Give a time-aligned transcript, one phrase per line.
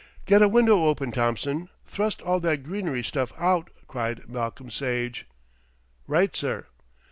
[0.25, 5.27] "Get a window open, Thompson; thrust all that greenery stuff out," cried Malcolm Sage.
[6.07, 6.65] "Right, sir."